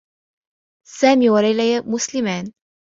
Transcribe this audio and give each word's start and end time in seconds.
سامي 0.87 1.29
و 1.29 1.37
ليلى 1.37 1.79
مسلمان. 1.85 2.51